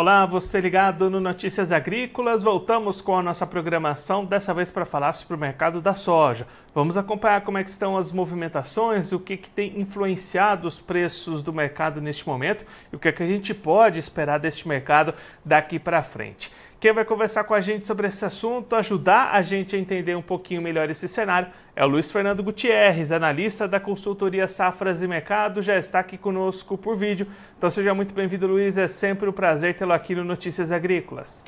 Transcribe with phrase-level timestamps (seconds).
[0.00, 2.42] Olá, você ligado no Notícias Agrícolas.
[2.42, 6.46] Voltamos com a nossa programação, dessa vez para falar sobre o mercado da soja.
[6.74, 11.42] Vamos acompanhar como é que estão as movimentações, o que, que tem influenciado os preços
[11.42, 15.12] do mercado neste momento e o que, é que a gente pode esperar deste mercado
[15.44, 16.50] daqui para frente.
[16.80, 20.22] Quem vai conversar com a gente sobre esse assunto, ajudar a gente a entender um
[20.22, 25.60] pouquinho melhor esse cenário, é o Luiz Fernando Gutierrez, analista da consultoria Safras e Mercado,
[25.60, 27.26] já está aqui conosco por vídeo.
[27.58, 28.78] Então seja muito bem-vindo, Luiz.
[28.78, 31.44] É sempre um prazer tê-lo aqui no Notícias Agrícolas.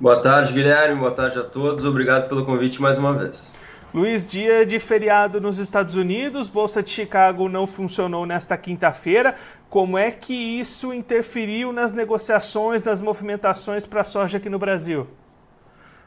[0.00, 0.98] Boa tarde, Guilherme.
[0.98, 1.84] Boa tarde a todos.
[1.84, 3.52] Obrigado pelo convite mais uma vez.
[3.92, 9.34] Luiz, dia de feriado nos Estados Unidos, Bolsa de Chicago não funcionou nesta quinta-feira.
[9.72, 15.06] Como é que isso interferiu nas negociações, nas movimentações para a soja aqui no Brasil?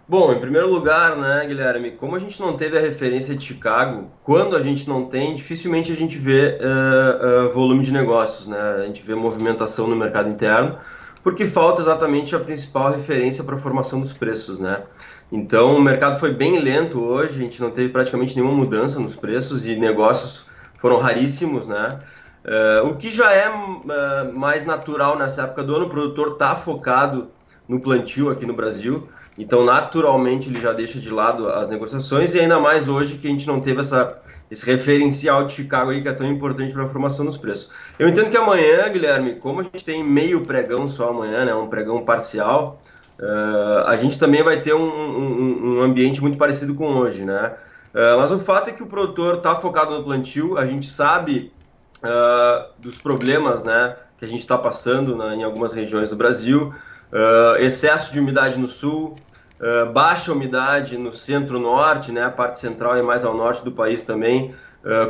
[0.08, 4.12] Bom, em primeiro lugar, né, Guilherme, como a gente não teve a referência de Chicago,
[4.24, 8.84] quando a gente não tem, dificilmente a gente vê uh, uh, volume de negócios, né?
[8.84, 10.78] A gente vê movimentação no mercado interno,
[11.24, 14.84] porque falta exatamente a principal referência para a formação dos preços, né?
[15.32, 19.16] Então, o mercado foi bem lento hoje, a gente não teve praticamente nenhuma mudança nos
[19.16, 20.46] preços e negócios
[20.78, 21.98] foram raríssimos, né?
[22.46, 26.56] Uh, o que já é uh, mais natural nessa época do ano, o produtor está
[26.56, 27.32] focado
[27.68, 32.40] no plantio aqui no Brasil, então naturalmente ele já deixa de lado as negociações e
[32.40, 36.08] ainda mais hoje que a gente não teve essa, esse referencial de Chicago aí que
[36.08, 37.74] é tão importante para a formação dos preços.
[37.98, 41.68] Eu entendo que amanhã, Guilherme, como a gente tem meio pregão só amanhã, né, um
[41.68, 42.82] pregão parcial,
[43.18, 47.54] Uh, a gente também vai ter um, um, um, ambiente muito parecido com hoje, né?
[47.94, 51.50] Mas o fato é que o produtor está focado no plantio, a gente sabe
[52.06, 56.74] uh, dos problemas, né, que a gente está passando na, em algumas regiões do Brasil,
[57.60, 59.14] excesso de umidade no sul,
[59.94, 64.54] baixa umidade no centro-norte, né, a parte central e mais ao norte do país também,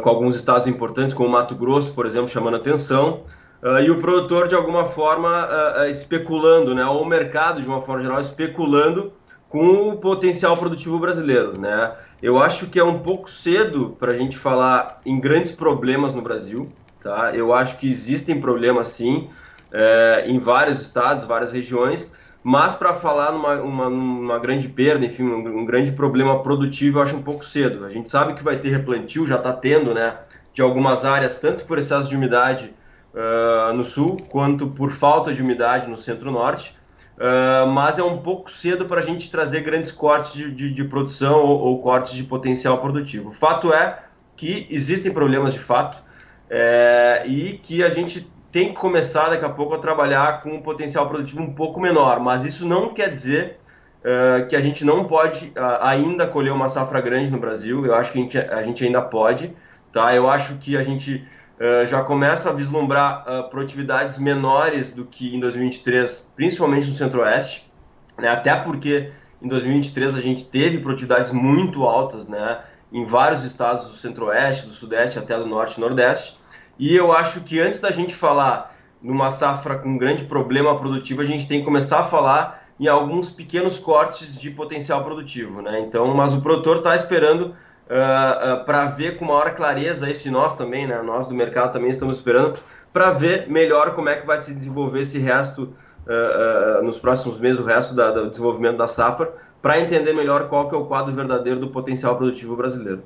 [0.03, 3.23] com alguns estados importantes, como Mato Grosso, por exemplo, chamando atenção.
[3.65, 7.81] Uh, e o produtor, de alguma forma, uh, especulando, né, ou o mercado, de uma
[7.81, 9.11] forma geral, especulando
[9.49, 11.59] com o potencial produtivo brasileiro.
[11.59, 11.91] Né?
[12.21, 16.21] Eu acho que é um pouco cedo para a gente falar em grandes problemas no
[16.21, 16.67] Brasil.
[17.05, 17.35] Tá?
[17.35, 19.29] Eu acho que existem problemas, sim,
[19.71, 22.11] é, em vários estados, várias regiões,
[22.43, 27.15] mas para falar numa uma, grande perda, enfim, um, um, grande problema produtivo, eu acho
[27.15, 27.85] um pouco cedo.
[27.85, 30.17] A gente sabe que vai ter replantio, já está tendo, né,
[30.51, 32.73] de algumas áreas, tanto por excesso de umidade
[33.13, 36.75] uh, no sul, quanto por falta de umidade no centro-norte.
[37.17, 40.83] Uh, mas é um pouco cedo para a gente trazer grandes cortes de, de, de
[40.85, 43.29] produção ou, ou, cortes de potencial produtivo.
[43.29, 43.99] O fato é
[44.35, 46.03] que existem problemas de fato
[46.49, 50.61] é, e que a gente tem que começar daqui a pouco a trabalhar com um
[50.61, 53.59] potencial produtivo um pouco menor, mas isso não quer dizer
[53.99, 57.85] uh, que a gente não pode uh, ainda colher uma safra grande no Brasil.
[57.85, 59.53] Eu acho que a gente, a gente ainda pode,
[59.91, 60.15] tá?
[60.15, 61.27] Eu acho que a gente
[61.59, 67.69] uh, já começa a vislumbrar uh, produtividades menores do que em 2023, principalmente no Centro-Oeste,
[68.17, 68.29] né?
[68.29, 69.11] até porque
[69.41, 72.59] em 2023 a gente teve produtividades muito altas né?
[72.95, 76.39] Em vários estados do Centro-Oeste, do Sudeste até do Norte e Nordeste.
[76.79, 81.21] E eu acho que antes da gente falar numa safra com um grande problema produtivo,
[81.21, 85.81] a gente tem que começar a falar em alguns pequenos cortes de potencial produtivo, né?
[85.81, 90.55] Então, mas o produtor está esperando uh, uh, para ver com maior clareza isso, nós
[90.57, 92.59] também, né, nós do mercado também estamos esperando,
[92.93, 95.73] para ver melhor como é que vai se desenvolver esse resto,
[96.07, 99.33] uh, nos próximos meses, o resto da, do desenvolvimento da safra,
[99.65, 103.01] para entender melhor qual que é o quadro verdadeiro do potencial produtivo brasileiro.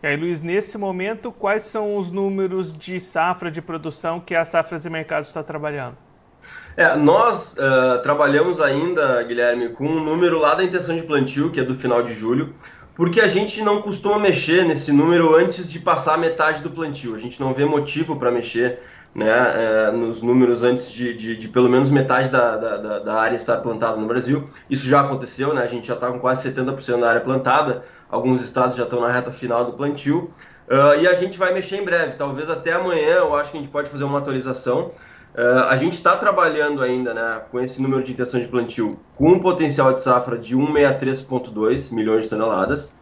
[0.00, 4.44] E aí, Luiz, nesse momento, quais são os números de safra de produção que a
[4.44, 5.96] Safras e Mercados está trabalhando?
[6.76, 11.58] É, nós uh, trabalhamos ainda, Guilherme, com um número lá da intenção de plantio, que
[11.58, 12.54] é do final de julho,
[12.94, 17.16] porque a gente não costuma mexer nesse número antes de passar a metade do plantio.
[17.16, 18.78] A gente não vê motivo para mexer
[19.16, 23.34] né, é, nos números antes de, de, de, pelo menos metade da, da, da, área
[23.34, 24.50] estar plantada no Brasil.
[24.68, 28.42] Isso já aconteceu, né, a gente já está com quase 70% da área plantada, alguns
[28.42, 30.30] estados já estão na reta final do plantio.
[30.68, 33.60] Uh, e a gente vai mexer em breve, talvez até amanhã eu acho que a
[33.60, 34.92] gente pode fazer uma atualização.
[35.34, 39.30] Uh, a gente está trabalhando ainda né, com esse número de intenção de plantio com
[39.32, 42.94] um potencial de safra de 163,2 milhões de toneladas.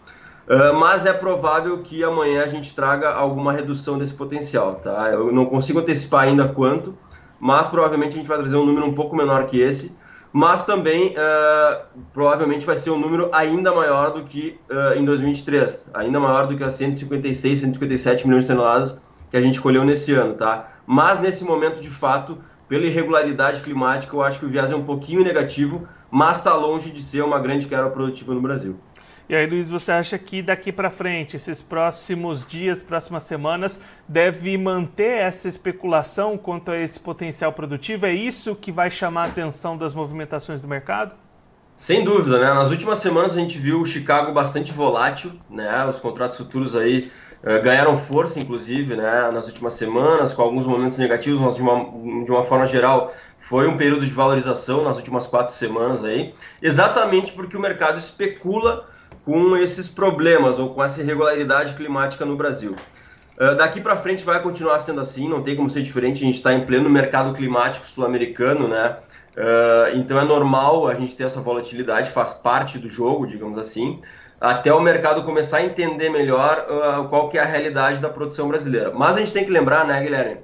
[0.47, 5.11] Uh, mas é provável que amanhã a gente traga alguma redução desse potencial, tá?
[5.11, 6.95] Eu não consigo antecipar ainda quanto,
[7.41, 9.97] mas provavelmente a gente vai trazer um número um pouco menor que esse,
[10.31, 15.91] mas também uh, provavelmente vai ser um número ainda maior do que uh, em 2023,
[15.95, 19.01] ainda maior do que as 156, 157 milhões de toneladas
[19.31, 20.73] que a gente colheu nesse ano, tá?
[20.87, 22.37] Mas nesse momento, de fato,
[22.69, 26.91] pela irregularidade climática, eu acho que o viés é um pouquinho negativo, mas está longe
[26.91, 28.77] de ser uma grande quebra produtiva no Brasil.
[29.27, 34.59] E aí, Luiz, você acha que daqui para frente, esses próximos dias, próximas semanas, deve
[34.59, 38.05] manter essa especulação quanto a esse potencial produtivo?
[38.05, 41.15] É isso que vai chamar a atenção das movimentações do mercado?
[41.79, 42.53] Sem dúvida, né?
[42.53, 45.87] Nas últimas semanas a gente viu o Chicago bastante volátil, né?
[45.87, 47.01] Os contratos futuros aí
[47.43, 49.31] uh, ganharam força, inclusive, né?
[49.33, 53.67] Nas últimas semanas, com alguns momentos negativos, mas de uma, de uma forma geral foi
[53.69, 58.89] um período de valorização nas últimas quatro semanas aí, exatamente porque o mercado especula
[59.25, 62.77] com esses problemas ou com essa irregularidade climática no Brasil.
[63.39, 66.23] Uh, daqui para frente vai continuar sendo assim, não tem como ser diferente.
[66.23, 68.99] A gente está em pleno mercado climático sul-americano, né?
[69.37, 74.01] Uh, então é normal a gente ter essa volatilidade, faz parte do jogo, digamos assim,
[74.41, 78.47] até o mercado começar a entender melhor uh, qual que é a realidade da produção
[78.47, 78.93] brasileira.
[78.95, 80.37] Mas a gente tem que lembrar, né, Guilherme,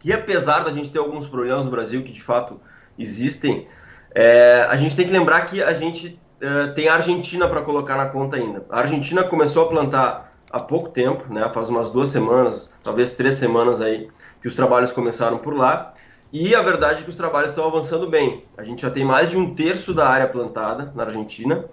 [0.00, 2.60] que apesar da gente ter alguns problemas no Brasil que de fato
[2.98, 3.68] existem,
[4.14, 7.96] é, a gente tem que lembrar que a gente eh, tem a Argentina para colocar
[7.96, 8.64] na conta ainda.
[8.70, 13.36] A Argentina começou a plantar há pouco tempo, né, faz umas duas semanas, talvez três
[13.36, 14.08] semanas aí,
[14.40, 15.94] que os trabalhos começaram por lá.
[16.32, 18.44] E a verdade é que os trabalhos estão avançando bem.
[18.56, 21.64] A gente já tem mais de um terço da área plantada na Argentina.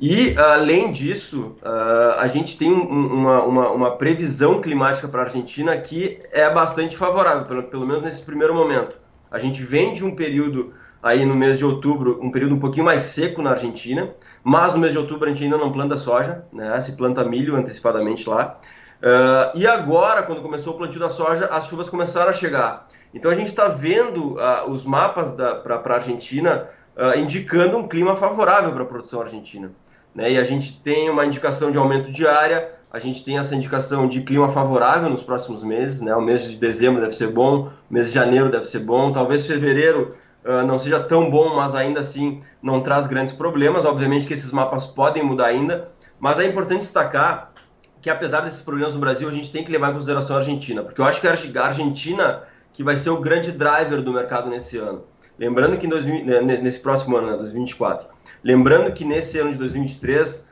[0.00, 5.76] E, além disso, uh, a gente tem uma, uma, uma previsão climática para a Argentina
[5.78, 8.96] que é bastante favorável, pelo, pelo menos nesse primeiro momento.
[9.30, 10.74] A gente vem de um período
[11.04, 14.08] aí no mês de outubro, um período um pouquinho mais seco na Argentina,
[14.42, 16.80] mas no mês de outubro a gente ainda não planta soja, né?
[16.80, 18.58] Se planta milho antecipadamente lá.
[19.02, 22.88] Uh, e agora, quando começou o plantio da soja, as chuvas começaram a chegar.
[23.12, 28.16] Então a gente está vendo uh, os mapas para a Argentina uh, indicando um clima
[28.16, 29.70] favorável para a produção argentina.
[30.14, 30.32] Né?
[30.32, 34.08] E a gente tem uma indicação de aumento de área, a gente tem essa indicação
[34.08, 36.00] de clima favorável nos próximos meses.
[36.00, 36.16] Né?
[36.16, 39.46] O mês de dezembro deve ser bom, o mês de janeiro deve ser bom, talvez
[39.46, 43.84] fevereiro uh, não seja tão bom, mas ainda assim não traz grandes problemas.
[43.84, 45.88] Obviamente que esses mapas podem mudar ainda,
[46.18, 47.52] mas é importante destacar
[48.00, 50.82] que apesar desses problemas no Brasil, a gente tem que levar em consideração a Argentina,
[50.82, 52.42] porque eu acho que a Argentina
[52.74, 55.04] que vai ser o grande driver do mercado nesse ano.
[55.38, 58.08] Lembrando que 2000, né, nesse próximo ano, né, 2024.
[58.42, 60.46] Lembrando que nesse ano de 2023,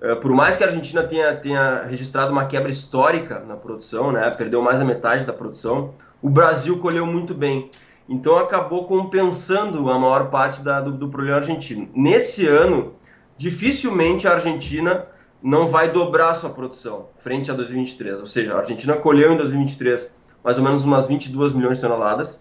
[0.00, 4.28] uh, por mais que a Argentina tenha, tenha registrado uma quebra histórica na produção, né,
[4.30, 7.70] perdeu mais da metade da produção, o Brasil colheu muito bem.
[8.08, 11.88] Então acabou compensando a maior parte da, do, do problema argentino.
[11.94, 12.94] Nesse ano,
[13.36, 15.04] dificilmente a Argentina
[15.42, 18.20] não vai dobrar sua produção frente a 2023.
[18.20, 22.36] Ou seja, a Argentina colheu em 2023 mais ou menos umas 22 milhões de toneladas.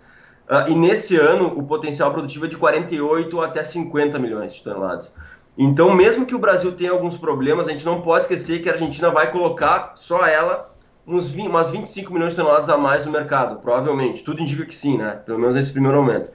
[0.49, 5.15] Uh, e nesse ano, o potencial produtivo é de 48 até 50 milhões de toneladas.
[5.57, 8.73] Então, mesmo que o Brasil tenha alguns problemas, a gente não pode esquecer que a
[8.73, 10.72] Argentina vai colocar só ela
[11.05, 14.23] uns 20, umas 25 milhões de toneladas a mais no mercado, provavelmente.
[14.23, 15.19] Tudo indica que sim, né?
[15.25, 16.29] Pelo menos nesse primeiro momento.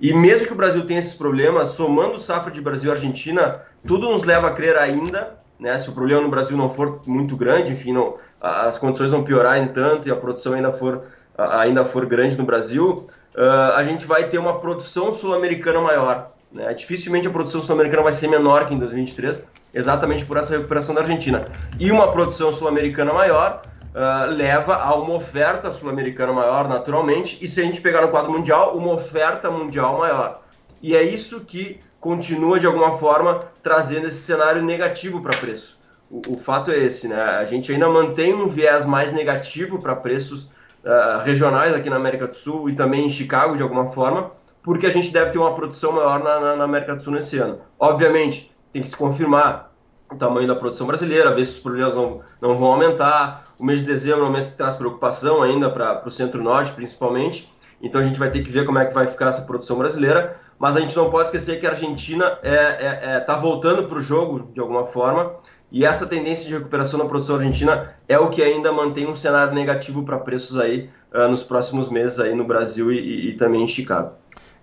[0.00, 4.08] E mesmo que o Brasil tenha esses problemas, somando safra de Brasil e Argentina, tudo
[4.08, 5.78] nos leva a crer ainda, né?
[5.78, 9.68] Se o problema no Brasil não for muito grande, enfim, não, as condições não piorarem
[9.68, 11.04] tanto e a produção ainda for,
[11.36, 16.32] ainda for grande no Brasil, uh, a gente vai ter uma produção sul-americana maior.
[16.50, 16.72] Né?
[16.74, 21.00] Dificilmente a produção sul-americana vai ser menor que em 2023, exatamente por essa recuperação da
[21.00, 21.46] Argentina.
[21.78, 23.62] E uma produção sul-americana maior
[23.94, 28.32] uh, leva a uma oferta sul-americana maior, naturalmente, e se a gente pegar no quadro
[28.32, 30.42] mundial, uma oferta mundial maior.
[30.82, 35.78] E é isso que continua, de alguma forma, trazendo esse cenário negativo para preço.
[36.10, 37.22] O, o, fato é esse, né?
[37.22, 40.44] A gente ainda mantém um viés mais negativo para preços
[40.84, 44.32] uh, regionais aqui na América do Sul e também em Chicago, de alguma forma,
[44.62, 47.38] porque a gente deve ter uma produção maior na, na, na América do Sul nesse
[47.38, 47.60] ano.
[47.78, 49.71] Obviamente, tem que se confirmar
[50.14, 53.52] o tamanho da produção brasileira, ver se os problemas não, não vão aumentar.
[53.58, 57.52] O mês de dezembro é um mês que traz preocupação ainda para o centro-norte, principalmente.
[57.80, 60.36] Então a gente vai ter que ver como é que vai ficar essa produção brasileira.
[60.58, 63.88] Mas a gente não pode esquecer que a Argentina está é, é, é, tá voltando
[63.88, 65.32] para o jogo de alguma forma.
[65.72, 69.54] E essa tendência de recuperação na produção argentina é o que ainda mantém um cenário
[69.54, 73.64] negativo para preços aí uh, nos próximos meses aí no Brasil e, e, e também
[73.64, 74.12] em Chicago.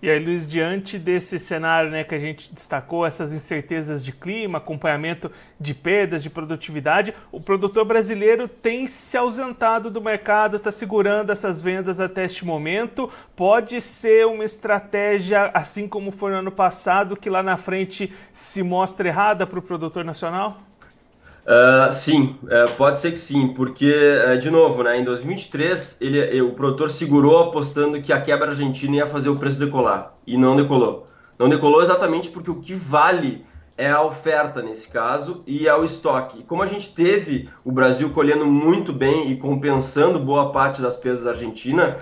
[0.01, 4.57] E aí, Luiz, diante desse cenário né, que a gente destacou, essas incertezas de clima,
[4.57, 5.29] acompanhamento
[5.59, 11.59] de perdas de produtividade, o produtor brasileiro tem se ausentado do mercado, está segurando essas
[11.59, 13.11] vendas até este momento.
[13.35, 18.63] Pode ser uma estratégia, assim como foi no ano passado, que lá na frente se
[18.63, 20.68] mostra errada para o produtor nacional?
[21.45, 26.41] Uh, sim, uh, pode ser que sim, porque, uh, de novo, né, em 2023 ele,
[26.41, 30.55] o produtor segurou apostando que a quebra argentina ia fazer o preço decolar, e não
[30.55, 31.07] decolou.
[31.39, 33.45] Não decolou exatamente porque o que vale
[33.77, 36.39] é a oferta nesse caso e é o estoque.
[36.39, 40.97] E como a gente teve o Brasil colhendo muito bem e compensando boa parte das
[40.97, 41.97] perdas da Argentina,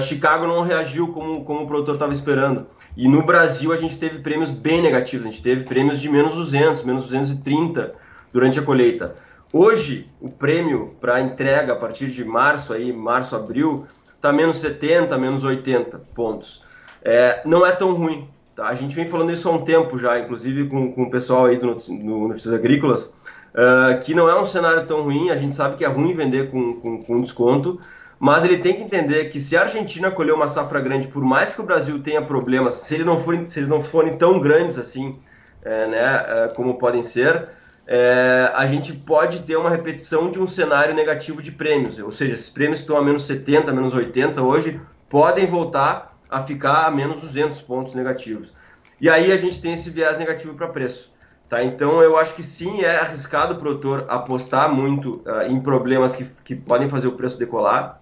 [0.00, 2.66] Chicago não reagiu como, como o produtor estava esperando.
[2.96, 6.34] E no Brasil a gente teve prêmios bem negativos, a gente teve prêmios de menos
[6.34, 7.94] 200, menos 230
[8.32, 9.14] durante a colheita.
[9.52, 13.86] Hoje, o prêmio para entrega a partir de março, aí, março, abril,
[14.16, 16.62] está menos 70, menos 80 pontos.
[17.04, 18.28] É, não é tão ruim.
[18.54, 18.68] Tá?
[18.68, 21.58] A gente vem falando isso há um tempo já, inclusive com, com o pessoal aí
[21.58, 25.30] do, no Notícias Agrícolas, uh, que não é um cenário tão ruim.
[25.30, 27.80] A gente sabe que é ruim vender com, com, com desconto,
[28.18, 31.54] mas ele tem que entender que se a Argentina colher uma safra grande, por mais
[31.54, 34.78] que o Brasil tenha problemas, se eles não forem, se eles não forem tão grandes
[34.78, 35.18] assim,
[35.64, 37.48] é, né, como podem ser,
[37.94, 42.32] é, a gente pode ter uma repetição de um cenário negativo de prêmios, ou seja,
[42.32, 44.80] esses prêmios que estão a menos 70, menos 80 hoje,
[45.10, 48.50] podem voltar a ficar a menos 200 pontos negativos.
[48.98, 51.12] E aí a gente tem esse viés negativo para preço.
[51.50, 51.62] Tá?
[51.62, 56.24] Então eu acho que sim, é arriscado o produtor apostar muito uh, em problemas que,
[56.46, 58.00] que podem fazer o preço decolar.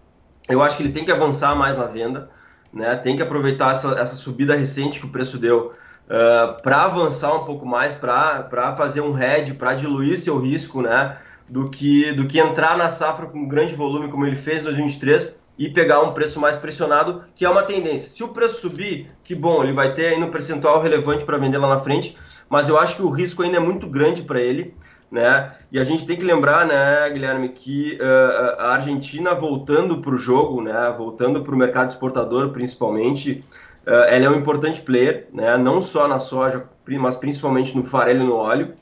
[0.49, 2.31] Eu acho que ele tem que avançar mais na venda,
[2.73, 2.95] né?
[2.95, 5.73] tem que aproveitar essa, essa subida recente que o preço deu
[6.11, 10.83] uh, ah, para avançar um pouco mais, para fazer um head, para diluir seu risco,
[10.83, 11.17] né?
[11.49, 15.37] Do que, do que entrar na safra com grande volume, como ele fez em 2023,
[15.59, 18.11] e pegar um preço mais pressionado, que é uma tendência.
[18.11, 21.59] Se o preço subir, que bom, ele vai ter ainda um percentual relevante para vender
[21.59, 22.17] lá na frente,
[22.49, 24.75] mas eu acho que o risco ainda é muito grande para ele.
[25.11, 25.53] Né?
[25.73, 30.19] E a gente tem que lembrar, né, Guilherme, que uh, a Argentina voltando para o
[30.19, 33.45] jogo, né, voltando para o mercado exportador principalmente,
[33.87, 35.57] ela é um importante player, né?
[35.57, 38.75] não só na soja, mas principalmente no farelo e no óleo.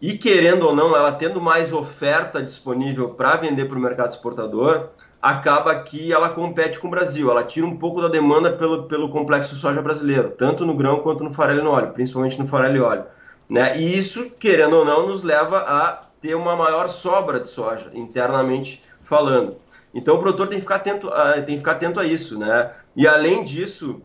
[0.00, 4.90] E querendo ou não, ela tendo mais oferta disponível para vender para o mercado exportador,
[5.20, 7.30] acaba que ela compete com o Brasil.
[7.30, 11.24] Ela tira um pouco da demanda pelo, pelo complexo soja brasileiro, tanto no grão quanto
[11.24, 13.04] no farelo e no óleo, principalmente no farelo e óleo.
[13.48, 13.80] Né?
[13.80, 18.82] E isso, querendo ou não, nos leva a ter uma maior sobra de soja, internamente
[19.04, 19.56] falando.
[19.94, 22.38] Então o produtor tem que ficar atento, a, tem que ficar atento a isso.
[22.38, 22.70] Né?
[22.94, 24.02] E além disso,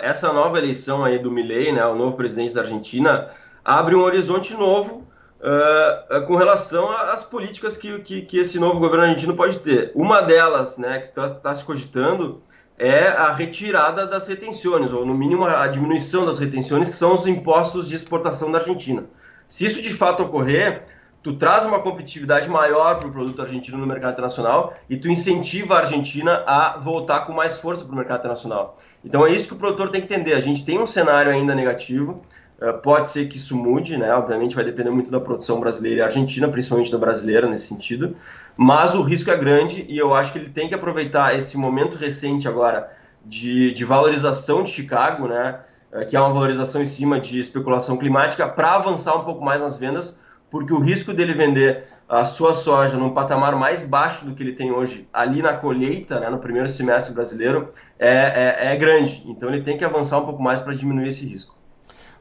[0.00, 3.30] essa nova eleição aí do Milei, né, o novo presidente da Argentina,
[3.64, 5.06] abre um horizonte novo
[5.40, 9.90] uh, com relação às políticas que, que, que, esse novo governo argentino pode ter.
[9.94, 12.42] Uma delas, né, que está tá se cogitando,
[12.78, 17.26] é a retirada das retenções, ou no mínimo a diminuição das retenções, que são os
[17.26, 19.04] impostos de exportação da Argentina.
[19.48, 20.82] Se isso de fato ocorrer,
[21.22, 25.74] tu traz uma competitividade maior para o produto argentino no mercado internacional e tu incentiva
[25.74, 28.78] a Argentina a voltar com mais força para o mercado internacional.
[29.04, 30.34] Então é isso que o produtor tem que entender.
[30.34, 32.22] A gente tem um cenário ainda negativo,
[32.60, 34.14] uh, pode ser que isso mude, né?
[34.14, 38.16] Obviamente vai depender muito da produção brasileira e argentina, principalmente da brasileira nesse sentido.
[38.56, 41.96] Mas o risco é grande e eu acho que ele tem que aproveitar esse momento
[41.96, 42.90] recente agora
[43.24, 45.60] de, de valorização de Chicago, né?
[45.92, 49.60] Uh, que é uma valorização em cima de especulação climática, para avançar um pouco mais
[49.60, 50.18] nas vendas,
[50.50, 54.52] porque o risco dele vender a sua soja num patamar mais baixo do que ele
[54.52, 59.22] tem hoje ali na colheita, né, no primeiro semestre brasileiro, é, é, é grande.
[59.26, 61.54] Então ele tem que avançar um pouco mais para diminuir esse risco.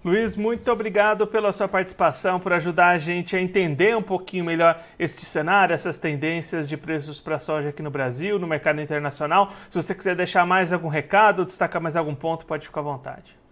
[0.04, 4.84] Luiz, muito obrigado pela sua participação, por ajudar a gente a entender um pouquinho melhor
[5.00, 9.54] este cenário, essas tendências de preços para soja aqui no Brasil, no mercado internacional.
[9.70, 13.42] Se você quiser deixar mais algum recado, destacar mais algum ponto, pode ficar à vontade.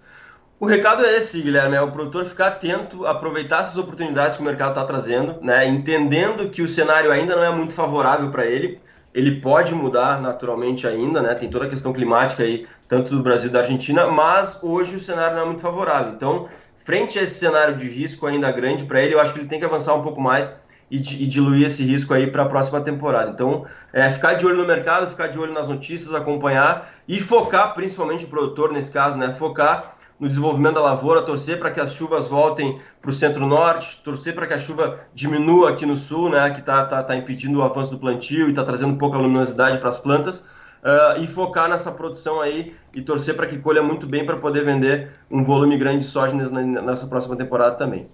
[0.62, 4.46] O recado é esse, Guilherme, é o produtor ficar atento, aproveitar essas oportunidades que o
[4.46, 8.80] mercado está trazendo, né, entendendo que o cenário ainda não é muito favorável para ele,
[9.12, 13.50] ele pode mudar naturalmente ainda, né, tem toda a questão climática aí, tanto do Brasil
[13.50, 16.14] e da Argentina, mas hoje o cenário não é muito favorável.
[16.14, 16.48] Então,
[16.86, 19.58] frente a esse cenário de risco ainda grande para ele, eu acho que ele tem
[19.58, 20.56] que avançar um pouco mais
[20.92, 23.32] e, e diluir esse risco aí para a próxima temporada.
[23.32, 27.74] Então, é, ficar de olho no mercado, ficar de olho nas notícias, acompanhar e focar,
[27.74, 31.96] principalmente o produtor nesse caso, né, focar no desenvolvimento da lavoura, torcer para que as
[31.96, 36.52] chuvas voltem para o centro-norte, torcer para que a chuva diminua aqui no sul, né,
[36.52, 39.90] que está tá, tá impedindo o avanço do plantio e está trazendo pouca luminosidade para
[39.90, 44.24] as plantas, uh, e focar nessa produção aí e torcer para que colha muito bem
[44.24, 48.08] para poder vender um volume grande de soja nessa próxima temporada também.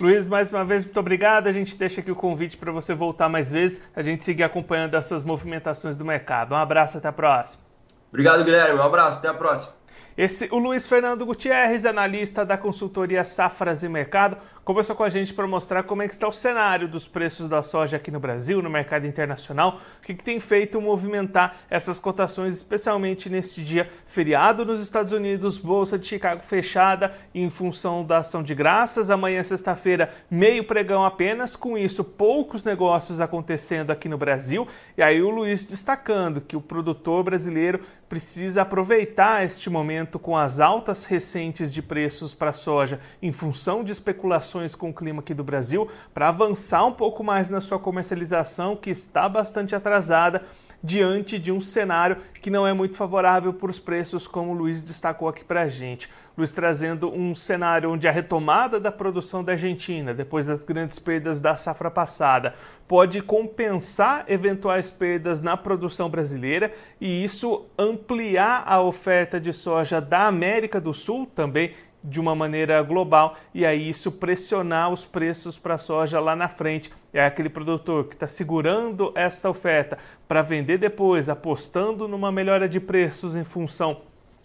[0.00, 1.48] Luiz, mais uma vez, muito obrigado.
[1.48, 4.94] A gente deixa aqui o convite para você voltar mais vezes, a gente seguir acompanhando
[4.94, 6.52] essas movimentações do mercado.
[6.52, 7.64] Um abraço, até a próxima.
[8.10, 8.78] Obrigado, Guilherme.
[8.78, 9.81] Um abraço, até a próxima.
[10.16, 15.34] Esse, o Luiz Fernando Gutierrez, analista da consultoria Safras e Mercado, conversou com a gente
[15.34, 18.62] para mostrar como é que está o cenário dos preços da soja aqui no Brasil,
[18.62, 24.64] no mercado internacional, o que, que tem feito movimentar essas cotações, especialmente neste dia feriado
[24.64, 30.12] nos Estados Unidos, Bolsa de Chicago fechada em função da ação de graças, amanhã sexta-feira
[30.30, 35.64] meio pregão apenas, com isso poucos negócios acontecendo aqui no Brasil, e aí o Luiz
[35.64, 42.34] destacando que o produtor brasileiro precisa aproveitar este momento com as altas recentes de preços
[42.34, 46.92] para soja em função de especulações com o clima aqui do Brasil para avançar um
[46.92, 50.42] pouco mais na sua comercialização, que está bastante atrasada
[50.82, 54.82] diante de um cenário que não é muito favorável para os preços, como o Luiz
[54.82, 56.10] destacou aqui para a gente.
[56.36, 61.40] Luiz trazendo um cenário onde a retomada da produção da Argentina, depois das grandes perdas
[61.40, 62.54] da safra passada,
[62.88, 70.26] pode compensar eventuais perdas na produção brasileira e isso ampliar a oferta de soja da
[70.26, 75.74] América do Sul, também de uma maneira global e aí isso pressionar os preços para
[75.74, 76.92] a soja lá na frente.
[77.12, 82.80] É aquele produtor que está segurando esta oferta para vender depois, apostando numa melhora de
[82.80, 84.00] preços em função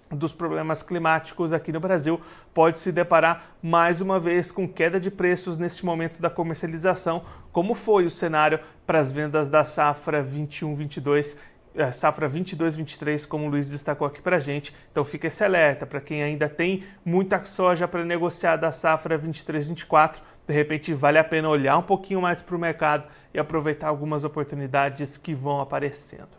[0.10, 2.22] dos problemas climáticos aqui no Brasil,
[2.54, 7.74] pode se deparar mais uma vez com queda de preços neste momento da comercialização, como
[7.74, 11.36] foi o cenário para as vendas da safra 21-22
[11.78, 14.76] a safra 22-23, como o Luiz destacou aqui para gente.
[14.92, 20.18] Então fica esse alerta para quem ainda tem muita soja para negociar da safra 23-24.
[20.48, 24.24] De repente vale a pena olhar um pouquinho mais para o mercado e aproveitar algumas
[24.24, 26.38] oportunidades que vão aparecendo.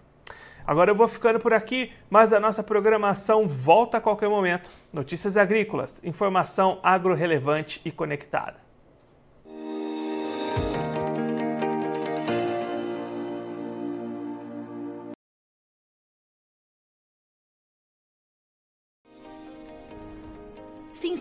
[0.67, 4.69] Agora eu vou ficando por aqui, mas a nossa programação volta a qualquer momento.
[4.93, 8.68] Notícias agrícolas, informação agro-relevante e conectada.